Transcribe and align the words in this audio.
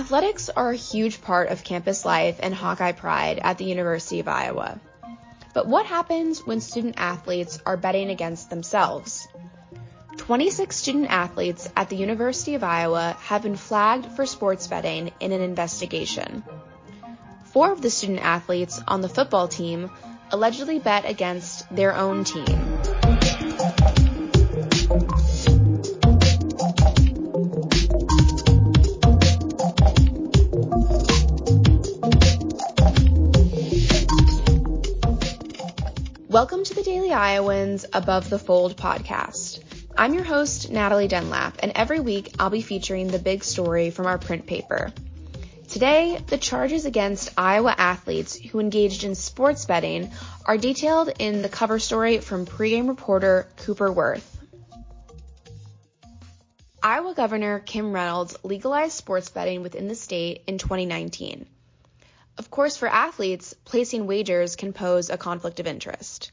Athletics 0.00 0.48
are 0.48 0.70
a 0.70 0.76
huge 0.76 1.20
part 1.20 1.50
of 1.50 1.62
campus 1.62 2.06
life 2.06 2.38
and 2.40 2.54
Hawkeye 2.54 2.92
pride 2.92 3.38
at 3.38 3.58
the 3.58 3.66
University 3.66 4.18
of 4.20 4.28
Iowa. 4.28 4.80
But 5.52 5.66
what 5.66 5.84
happens 5.84 6.40
when 6.46 6.62
student 6.62 6.94
athletes 6.96 7.60
are 7.66 7.76
betting 7.76 8.08
against 8.08 8.48
themselves? 8.48 9.28
26 10.16 10.74
student 10.74 11.10
athletes 11.10 11.68
at 11.76 11.90
the 11.90 11.96
University 11.96 12.54
of 12.54 12.64
Iowa 12.64 13.14
have 13.24 13.42
been 13.42 13.56
flagged 13.56 14.06
for 14.16 14.24
sports 14.24 14.66
betting 14.68 15.12
in 15.20 15.32
an 15.32 15.42
investigation. 15.42 16.44
Four 17.52 17.70
of 17.70 17.82
the 17.82 17.90
student 17.90 18.20
athletes 18.20 18.80
on 18.88 19.02
the 19.02 19.08
football 19.10 19.48
team 19.48 19.90
allegedly 20.30 20.78
bet 20.78 21.04
against 21.04 21.68
their 21.76 21.94
own 21.94 22.24
team. 22.24 22.79
Welcome 36.30 36.62
to 36.62 36.74
the 36.74 36.84
Daily 36.84 37.12
Iowans 37.12 37.86
Above 37.92 38.30
the 38.30 38.38
Fold 38.38 38.76
podcast. 38.76 39.64
I'm 39.98 40.14
your 40.14 40.22
host, 40.22 40.70
Natalie 40.70 41.08
Dunlap, 41.08 41.56
and 41.60 41.72
every 41.74 41.98
week 41.98 42.32
I'll 42.38 42.50
be 42.50 42.62
featuring 42.62 43.08
the 43.08 43.18
big 43.18 43.42
story 43.42 43.90
from 43.90 44.06
our 44.06 44.16
print 44.16 44.46
paper. 44.46 44.92
Today, 45.66 46.20
the 46.28 46.38
charges 46.38 46.84
against 46.84 47.32
Iowa 47.36 47.74
athletes 47.76 48.36
who 48.36 48.60
engaged 48.60 49.02
in 49.02 49.16
sports 49.16 49.64
betting 49.64 50.12
are 50.46 50.56
detailed 50.56 51.10
in 51.18 51.42
the 51.42 51.48
cover 51.48 51.80
story 51.80 52.18
from 52.18 52.46
pregame 52.46 52.86
reporter 52.86 53.48
Cooper 53.56 53.90
Worth. 53.90 54.38
Iowa 56.80 57.12
Governor 57.12 57.58
Kim 57.58 57.92
Reynolds 57.92 58.36
legalized 58.44 58.92
sports 58.92 59.30
betting 59.30 59.62
within 59.64 59.88
the 59.88 59.96
state 59.96 60.44
in 60.46 60.58
2019. 60.58 61.48
Of 62.40 62.50
course, 62.50 62.78
for 62.78 62.88
athletes, 62.88 63.52
placing 63.66 64.06
wagers 64.06 64.56
can 64.56 64.72
pose 64.72 65.10
a 65.10 65.18
conflict 65.18 65.60
of 65.60 65.66
interest. 65.66 66.32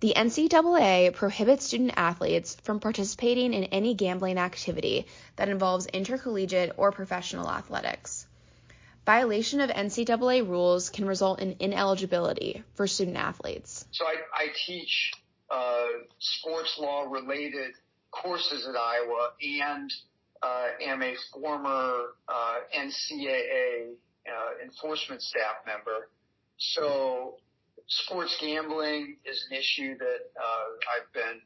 The 0.00 0.14
NCAA 0.16 1.14
prohibits 1.14 1.64
student 1.64 1.92
athletes 1.96 2.56
from 2.64 2.80
participating 2.80 3.54
in 3.54 3.62
any 3.62 3.94
gambling 3.94 4.36
activity 4.36 5.06
that 5.36 5.48
involves 5.48 5.86
intercollegiate 5.86 6.72
or 6.76 6.90
professional 6.90 7.48
athletics. 7.48 8.26
Violation 9.06 9.60
of 9.60 9.70
NCAA 9.70 10.44
rules 10.44 10.90
can 10.90 11.06
result 11.06 11.38
in 11.38 11.54
ineligibility 11.60 12.64
for 12.74 12.88
student 12.88 13.16
athletes. 13.16 13.86
So 13.92 14.06
I, 14.06 14.16
I 14.34 14.46
teach 14.66 15.12
uh, 15.48 15.86
sports 16.18 16.76
law 16.80 17.02
related 17.02 17.74
courses 18.10 18.66
at 18.66 18.74
Iowa 18.74 19.30
and 19.62 19.92
uh, 20.42 20.66
am 20.80 21.00
a 21.04 21.14
former 21.32 22.06
uh, 22.28 22.56
NCAA 22.76 23.94
enforcement 24.62 25.22
staff 25.22 25.56
member. 25.66 26.08
So 26.56 27.36
sports 27.86 28.36
gambling 28.40 29.16
is 29.24 29.46
an 29.50 29.56
issue 29.56 29.96
that 29.98 30.20
uh, 30.36 30.68
I've 30.94 31.12
been 31.12 31.40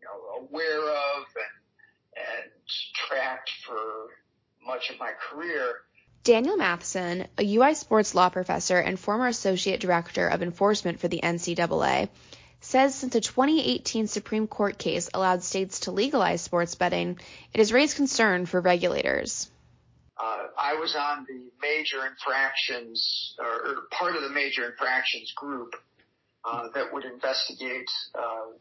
you 0.00 0.06
know, 0.06 0.46
aware 0.46 0.88
of 0.88 1.24
and, 1.36 2.16
and 2.16 2.50
tracked 3.08 3.50
for 3.64 4.10
much 4.64 4.90
of 4.90 4.98
my 4.98 5.12
career. 5.30 5.76
Daniel 6.24 6.56
Matheson, 6.56 7.26
a 7.36 7.56
UI 7.56 7.74
sports 7.74 8.14
law 8.14 8.28
professor 8.28 8.78
and 8.78 8.98
former 8.98 9.26
associate 9.26 9.80
director 9.80 10.28
of 10.28 10.42
enforcement 10.42 11.00
for 11.00 11.08
the 11.08 11.20
NCAA, 11.22 12.08
says 12.60 12.94
since 12.94 13.14
a 13.16 13.20
2018 13.20 14.06
Supreme 14.06 14.46
Court 14.46 14.78
case 14.78 15.10
allowed 15.12 15.42
states 15.42 15.80
to 15.80 15.90
legalize 15.90 16.40
sports 16.40 16.76
betting, 16.76 17.18
it 17.52 17.58
has 17.58 17.72
raised 17.72 17.96
concern 17.96 18.46
for 18.46 18.60
regulators 18.60 19.50
I 20.62 20.74
was 20.74 20.94
on 20.94 21.26
the 21.28 21.50
major 21.60 22.06
infractions 22.06 23.34
or, 23.38 23.88
part 23.90 24.14
of 24.14 24.22
the 24.22 24.30
major 24.30 24.70
infractions 24.70 25.32
group 25.34 25.74
uh, 26.44 26.68
that 26.74 26.92
would 26.92 27.04
investigate 27.04 27.90
uh, 28.14 28.52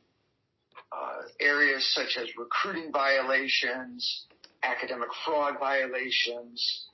uh 0.92 1.22
areas 1.40 1.86
such 1.94 2.18
as 2.18 2.36
recruiting 2.38 2.92
violations, 2.92 4.26
academic 4.64 5.10
fraud 5.24 5.60
violations. 5.60 6.88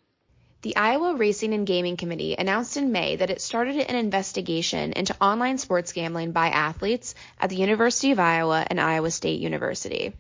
The 0.62 0.76
Iowa 0.76 1.16
Racing 1.16 1.54
and 1.54 1.66
Gaming 1.66 1.96
Committee 1.96 2.36
announced 2.38 2.76
in 2.76 2.92
May 2.92 3.16
that 3.16 3.30
it 3.30 3.42
started 3.42 3.78
an 3.78 3.96
investigation 3.96 4.92
into 4.92 5.16
online 5.22 5.58
sports 5.58 5.94
gambling 5.94 6.34
by 6.34 6.50
athletes 6.50 7.16
at 7.40 7.50
the 7.50 7.56
University 7.56 8.12
of 8.12 8.20
Iowa 8.20 8.66
and 8.70 8.82
Iowa 8.82 9.12
State 9.12 9.40
University. 9.40 10.14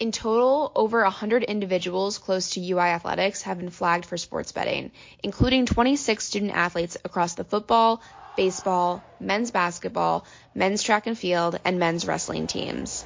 In 0.00 0.10
total, 0.10 0.72
over 0.74 1.02
100 1.02 1.44
individuals 1.44 2.18
close 2.18 2.50
to 2.50 2.60
UI 2.60 2.80
athletics 2.80 3.42
have 3.42 3.58
been 3.58 3.70
flagged 3.70 4.06
for 4.06 4.16
sports 4.16 4.50
betting, 4.50 4.90
including 5.22 5.66
26 5.66 6.24
student 6.24 6.52
athletes 6.52 6.96
across 7.04 7.34
the 7.34 7.44
football, 7.44 8.02
baseball, 8.34 9.04
men's 9.20 9.52
basketball, 9.52 10.26
men's 10.54 10.82
track 10.82 11.06
and 11.06 11.16
field, 11.16 11.60
and 11.64 11.78
men's 11.78 12.06
wrestling 12.06 12.48
teams. 12.48 13.04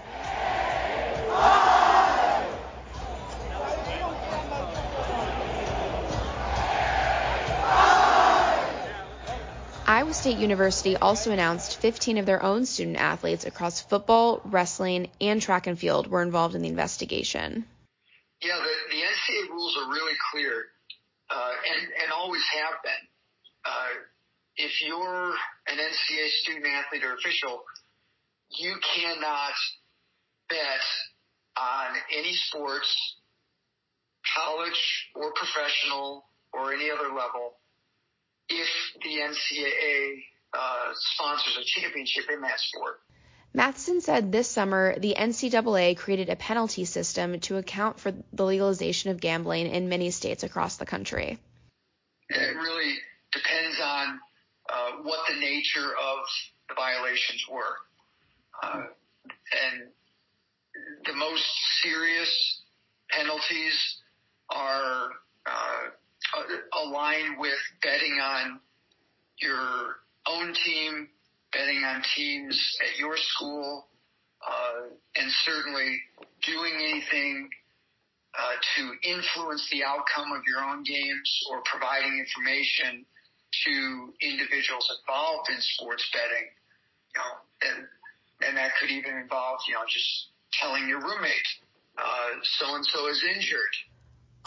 State 10.19 10.39
University 10.39 10.97
also 10.97 11.31
announced 11.31 11.77
15 11.77 12.19
of 12.19 12.27
their 12.27 12.43
own 12.43 12.67
student 12.67 12.97
athletes 12.97 13.47
across 13.47 13.81
football, 13.81 14.41
wrestling, 14.45 15.09
and 15.21 15.41
track 15.41 15.69
and 15.69 15.79
field 15.79 16.09
were 16.09 16.23
involved 16.23 16.57
in 16.57 16.63
the 16.63 16.69
investigation. 16.69 17.65
Yeah, 18.43 18.57
the, 18.57 18.97
the 18.97 19.01
NCAA 19.01 19.49
rules 19.51 19.77
are 19.77 19.89
really 19.89 20.17
clear 20.33 20.65
uh, 21.31 21.53
and, 21.73 21.83
and 22.03 22.13
always 22.13 22.43
have 22.53 22.83
been. 22.83 22.93
Uh, 23.65 24.01
if 24.57 24.83
you're 24.83 25.35
an 25.69 25.79
NCAA 25.79 26.29
student 26.43 26.67
athlete 26.67 27.05
or 27.05 27.15
official, 27.15 27.63
you 28.51 28.75
cannot 28.97 29.55
bet 30.49 30.81
on 31.57 31.95
any 32.13 32.35
sports, 32.35 33.21
college 34.37 35.11
or 35.15 35.33
professional 35.35 36.25
or 36.53 36.73
any 36.73 36.91
other 36.91 37.15
level 37.15 37.55
if 38.49 38.69
the 39.03 39.09
NCAA 39.09 40.23
uh, 40.55 40.93
sponsors 40.95 41.59
a 41.61 41.65
championship 41.65 42.25
in 42.33 42.41
that 42.43 42.59
sport. 42.61 43.01
Matheson 43.55 44.01
said 44.01 44.31
this 44.31 44.49
summer 44.49 44.99
the 44.99 45.15
NCAA 45.19 45.97
created 45.97 46.29
a 46.29 46.37
penalty 46.37 46.85
system 46.85 47.41
to 47.41 47.57
account 47.57 47.99
for 47.99 48.13
the 48.33 48.45
legalization 48.45 49.11
of 49.11 49.21
gambling 49.21 49.67
in 49.67 49.89
many 49.89 50.11
states 50.11 50.43
across 50.43 50.77
the 50.77 50.87
country. 50.87 51.39
It 52.29 52.57
really 52.57 52.95
depends 53.33 53.81
on 53.83 54.21
uh, 54.73 54.91
what 55.03 55.21
the 55.29 55.41
nature 55.41 55.87
of 55.87 56.19
the 56.69 56.75
violations 56.75 57.45
were. 57.51 57.77
Uh, 58.63 58.83
and 59.63 59.89
the 61.07 61.15
most 61.15 61.45
serious 61.83 62.63
penalties 63.11 63.97
are 64.51 65.08
align 66.89 67.39
with 67.39 67.59
betting 67.83 68.19
on 68.23 68.61
your 69.41 69.97
own 70.27 70.55
team, 70.65 71.09
betting 71.53 71.85
on 71.85 72.03
teams 72.17 72.77
at 72.83 72.99
your 72.99 73.17
school, 73.17 73.87
uh, 74.47 74.89
and 75.17 75.31
certainly 75.45 76.01
doing 76.47 76.75
anything 76.75 77.49
uh, 78.39 78.55
to 78.77 79.09
influence 79.09 79.67
the 79.71 79.83
outcome 79.85 80.33
of 80.33 80.43
your 80.47 80.63
own 80.63 80.83
games 80.85 81.41
or 81.51 81.63
providing 81.65 82.19
information 82.19 83.05
to 83.65 84.13
individuals 84.21 84.87
involved 85.01 85.49
in 85.51 85.57
sports 85.61 86.05
betting. 86.13 86.49
You 87.15 87.21
know, 87.21 87.33
and 87.71 87.87
and 88.49 88.57
that 88.57 88.73
could 88.79 88.91
even 88.91 89.17
involve 89.17 89.59
you 89.67 89.75
know 89.75 89.83
just 89.89 90.29
telling 90.61 90.89
your 90.89 91.01
roommate 91.01 91.49
so 92.59 92.75
and 92.75 92.85
so 92.87 93.09
is 93.09 93.23
injured 93.35 93.75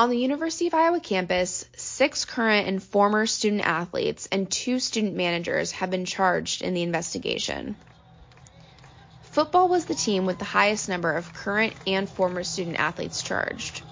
on 0.02 0.10
the 0.10 0.18
University 0.18 0.66
of 0.66 0.74
Iowa 0.74 1.00
campus, 1.00 1.64
six 1.78 2.26
current 2.26 2.68
and 2.68 2.82
former 2.82 3.28
student 3.28 3.62
athletes 3.62 4.28
and 4.32 4.50
two 4.50 4.80
student 4.80 5.16
managers 5.16 5.74
have 5.74 5.92
been 5.92 6.06
charged 6.06 6.64
in 6.64 6.74
the 6.74 6.82
investigation. 6.82 7.76
Football 9.22 9.70
was 9.70 9.86
the 9.86 9.94
team 9.94 10.26
with 10.26 10.40
the 10.40 10.44
highest 10.44 10.90
number 10.90 11.14
of 11.14 11.32
current 11.36 11.76
and 11.86 12.10
former 12.10 12.44
student 12.44 12.80
athletes 12.80 13.22
charged. 13.22 13.84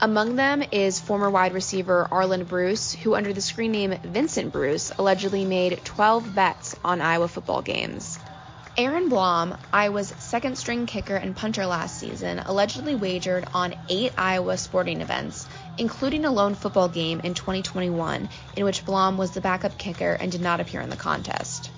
Among 0.00 0.36
them 0.36 0.64
is 0.72 0.98
former 0.98 1.28
wide 1.28 1.52
receiver 1.52 2.08
Arland 2.10 2.48
Bruce, 2.48 2.94
who 2.94 3.14
under 3.14 3.34
the 3.34 3.42
screen 3.42 3.72
name 3.72 3.94
Vincent 4.02 4.50
Bruce 4.50 4.92
allegedly 4.98 5.44
made 5.44 5.84
12 5.84 6.34
bets 6.34 6.74
on 6.82 7.02
Iowa 7.02 7.28
football 7.28 7.60
games. 7.60 8.18
Aaron 8.74 9.10
Blom, 9.10 9.58
Iowa's 9.70 10.14
second 10.16 10.56
string 10.56 10.86
kicker 10.86 11.14
and 11.14 11.36
punter 11.36 11.66
last 11.66 11.98
season, 11.98 12.38
allegedly 12.38 12.94
wagered 12.94 13.46
on 13.52 13.74
eight 13.86 14.14
Iowa 14.16 14.56
sporting 14.56 15.02
events, 15.02 15.46
including 15.76 16.24
a 16.24 16.32
lone 16.32 16.54
football 16.54 16.88
game 16.88 17.20
in 17.20 17.34
2021 17.34 18.30
in 18.54 18.64
which 18.64 18.86
Blom 18.86 19.18
was 19.18 19.32
the 19.32 19.42
backup 19.42 19.76
kicker 19.76 20.14
and 20.14 20.32
did 20.32 20.40
not 20.40 20.60
appear 20.60 20.80
in 20.80 20.88
the 20.88 20.96
contest. 20.96 21.70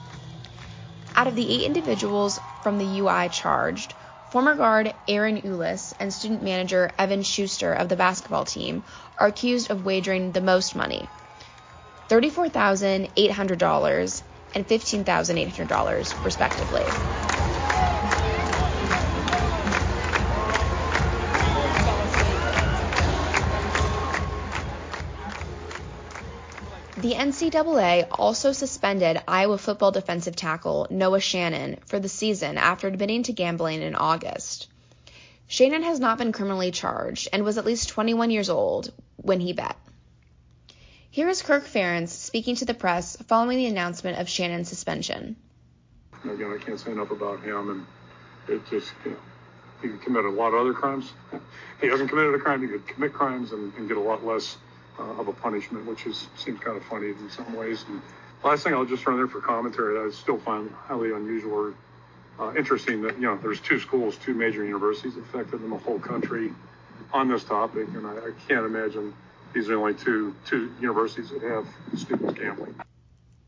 Out 1.17 1.27
of 1.27 1.35
the 1.35 1.51
eight 1.51 1.67
individuals 1.67 2.39
from 2.61 2.79
the 2.79 3.01
UI 3.01 3.29
charged, 3.29 3.95
Former 4.29 4.55
guard 4.55 4.95
Ahron 5.09 5.45
Ulis 5.45 5.95
and 5.99 6.15
student 6.15 6.45
manager 6.45 6.93
Evan 6.97 7.25
Schuster 7.25 7.73
of 7.73 7.89
the 7.89 7.97
basketball 7.97 8.45
team 8.45 8.85
are 9.19 9.27
accused 9.27 9.69
of 9.69 9.85
wagering 9.85 10.31
the 10.31 10.41
most 10.41 10.77
money 10.77 11.11
$34,800 12.09 14.23
and 14.55 14.67
$15,800, 14.67 16.25
respectively. 16.25 16.85
The 27.05 27.13
NCAA 27.13 28.07
also 28.13 28.53
suspended 28.53 29.21
Iowa 29.29 29.59
football 29.59 29.91
defensive 29.91 30.37
tackle 30.37 30.87
Noah 30.89 31.21
Shannon 31.21 31.77
for 31.85 32.01
the 32.01 32.09
season 32.09 32.57
after 32.57 32.89
admitting 32.89 33.25
to 33.25 33.35
gambling 33.35 33.83
in 33.83 33.95
August. 33.95 34.69
Shannon 35.47 35.83
has 35.83 36.01
not 36.01 36.17
been 36.17 36.33
criminally 36.33 36.71
charged 36.71 37.29
and 37.31 37.45
was 37.45 37.59
at 37.59 37.67
least 37.67 37.91
21 37.91 38.31
years 38.31 38.49
old 38.49 38.91
when 39.17 39.41
he 39.41 39.53
bet. 39.53 39.77
Here 41.15 41.29
is 41.29 41.43
Kirk 41.43 41.65
Ferentz 41.65 42.09
speaking 42.09 42.57
to 42.57 42.65
the 42.65 42.75
press 42.75 43.17
following 43.29 43.57
the 43.57 43.67
announcement 43.67 44.19
of 44.19 44.29
Shannon's 44.29 44.69
suspension. 44.69 45.37
Again, 46.25 46.53
I 46.53 46.59
can't 46.61 46.81
say 46.81 46.91
enough 46.91 47.13
about 47.13 47.41
him, 47.41 47.71
and 47.71 47.87
it 48.49 48.69
just, 48.69 48.93
you 49.05 49.13
know, 49.13 49.17
he 49.81 49.91
could 49.91 50.03
commit 50.03 50.25
a 50.25 50.29
lot 50.29 50.49
of 50.49 50.55
other 50.55 50.73
crimes. 50.73 51.13
he 51.81 51.87
hasn't 51.87 52.09
committed 52.11 52.35
a 52.35 52.39
crime, 52.41 52.63
he 52.63 52.67
could 52.67 52.89
commit 52.89 53.13
crimes 53.13 53.53
and, 53.53 53.73
and 53.75 53.87
get 53.87 53.97
a 53.97 54.01
lot 54.01 54.27
less 54.27 54.57
uh, 54.99 55.05
of 55.05 55.29
a 55.29 55.33
punishment, 55.33 55.87
which 55.87 56.05
is 56.05 56.27
seems 56.35 56.59
kind 56.59 56.77
of 56.77 56.85
funny 56.87 57.11
in 57.11 57.31
some 57.31 57.55
ways. 57.55 57.85
And 57.87 58.03
last 58.43 58.65
thing 58.65 58.75
I'll 58.75 58.85
just 58.85 59.07
run 59.07 59.17
there 59.17 59.29
for 59.29 59.41
commentary 59.41 59.97
I 60.05 60.11
still 60.11 60.39
find 60.39 60.69
highly 60.69 61.13
unusual 61.13 61.53
or 61.53 61.75
uh, 62.41 62.55
interesting 62.57 63.03
that 63.03 63.15
you 63.21 63.27
know 63.29 63.37
there's 63.37 63.61
two 63.61 63.79
schools, 63.79 64.17
two 64.17 64.35
major 64.35 64.65
universities 64.65 65.17
affected 65.17 65.63
in 65.63 65.71
the 65.71 65.79
whole 65.79 66.01
country 66.01 66.51
on 67.13 67.29
this 67.29 67.45
topic, 67.45 67.87
and 67.95 68.05
I, 68.05 68.17
I 68.17 68.33
can't 68.49 68.67
imagine 68.67 69.15
these 69.55 69.71
are 69.71 69.79
only 69.79 69.95
two 69.95 70.35
two 70.47 70.73
universities 70.81 71.31
that 71.31 71.43
have 71.43 71.67
students 71.97 72.39
gambling. 72.39 72.75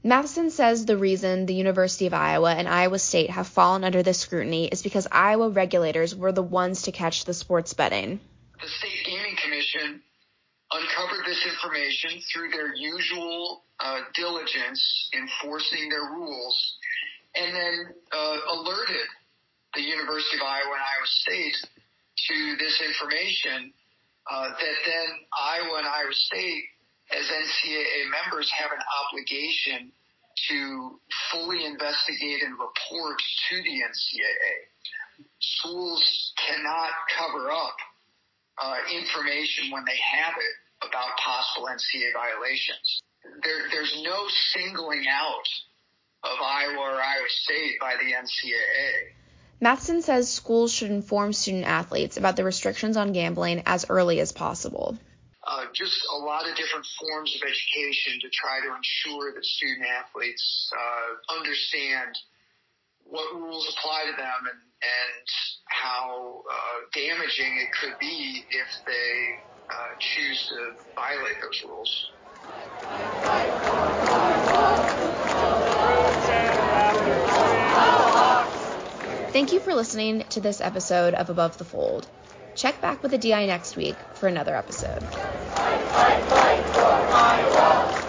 Matheson 0.02 0.50
says 0.50 0.86
the 0.86 0.96
reason 0.96 1.46
the 1.46 1.54
University 1.54 2.06
of 2.06 2.14
Iowa 2.14 2.54
and 2.54 2.68
Iowa 2.68 3.00
State 3.00 3.30
have 3.30 3.48
fallen 3.48 3.82
under 3.82 4.04
this 4.04 4.20
scrutiny 4.20 4.68
is 4.68 4.80
because 4.82 5.08
Iowa 5.10 5.50
regulators 5.50 6.14
were 6.14 6.30
the 6.30 6.44
ones 6.44 6.82
to 6.82 6.92
catch 6.92 7.24
the 7.24 7.34
sports 7.34 7.74
betting. 7.74 8.20
The 8.62 8.68
State 8.68 9.04
Gaming 9.04 9.36
Commission 9.42 10.00
uncovered 10.70 11.26
this 11.26 11.44
information 11.44 12.20
through 12.32 12.50
their 12.50 12.72
usual 12.76 13.64
uh, 13.80 14.00
diligence 14.14 15.10
enforcing 15.12 15.88
their 15.88 16.04
rules, 16.14 16.76
and 17.34 17.52
then 17.52 17.86
uh, 18.12 18.36
alerted 18.52 19.08
the 19.74 19.82
University 19.82 20.36
of 20.36 20.42
Iowa 20.42 20.70
and 20.70 20.82
Iowa 20.82 21.06
State 21.06 21.56
to 22.28 22.56
this 22.58 22.80
information 22.80 23.72
uh, 24.30 24.48
that 24.48 24.76
then 24.84 25.08
Iowa 25.32 25.78
and 25.78 25.86
Iowa 25.86 26.12
State, 26.12 26.64
as 27.12 27.24
NCAA 27.26 28.10
members, 28.10 28.50
have 28.58 28.70
an 28.72 28.82
obligation 29.06 29.92
to 30.48 31.00
fully 31.32 31.64
investigate 31.64 32.42
and 32.42 32.52
report 32.58 33.16
to 33.50 33.56
the 33.62 33.70
NCAA. 33.70 34.54
Schools 35.40 36.32
cannot 36.46 36.90
cover 37.16 37.50
up 37.50 37.76
uh, 38.62 38.76
information 38.92 39.70
when 39.70 39.84
they 39.86 39.96
have 39.96 40.34
it 40.36 40.88
about 40.88 41.16
possible 41.24 41.68
NCAA 41.68 42.12
violations. 42.12 43.02
There, 43.42 43.68
there's 43.72 43.94
no 44.04 44.26
singling 44.52 45.06
out 45.08 45.48
of 46.24 46.36
Iowa 46.42 46.78
or 46.78 47.00
Iowa 47.00 47.28
State 47.28 47.78
by 47.80 47.94
the 47.96 48.12
NCAA. 48.12 49.25
Matheson 49.60 50.02
says 50.02 50.32
schools 50.32 50.72
should 50.72 50.90
inform 50.90 51.32
student 51.32 51.64
athletes 51.64 52.16
about 52.16 52.36
the 52.36 52.44
restrictions 52.44 52.96
on 52.96 53.12
gambling 53.12 53.62
as 53.66 53.86
early 53.88 54.20
as 54.20 54.32
possible. 54.32 54.98
Uh, 55.46 55.64
just 55.72 55.96
a 56.12 56.18
lot 56.18 56.48
of 56.48 56.56
different 56.56 56.84
forms 56.98 57.34
of 57.36 57.42
education 57.46 58.18
to 58.20 58.28
try 58.30 58.60
to 58.60 58.74
ensure 58.74 59.32
that 59.32 59.44
student 59.44 59.86
athletes 59.86 60.70
uh, 60.74 61.38
understand 61.38 62.18
what 63.04 63.32
rules 63.32 63.72
apply 63.78 64.04
to 64.10 64.16
them 64.16 64.40
and, 64.50 64.60
and 64.82 65.26
how 65.66 66.42
uh, 66.50 66.78
damaging 66.92 67.58
it 67.62 67.68
could 67.80 67.96
be 68.00 68.44
if 68.50 68.66
they 68.84 69.38
uh, 69.70 69.94
choose 70.00 70.48
to 70.48 70.72
violate 70.96 71.36
those 71.40 71.62
rules. 71.68 72.10
Thank 79.36 79.52
you 79.52 79.60
for 79.60 79.74
listening 79.74 80.24
to 80.30 80.40
this 80.40 80.62
episode 80.62 81.12
of 81.12 81.28
Above 81.28 81.58
the 81.58 81.64
Fold. 81.64 82.06
Check 82.54 82.80
back 82.80 83.02
with 83.02 83.10
the 83.10 83.18
DI 83.18 83.44
next 83.44 83.76
week 83.76 83.94
for 84.14 84.28
another 84.28 84.56
episode. 84.56 85.04
Fight, 85.04 85.82
fight, 85.90 86.24
fight 86.24 88.05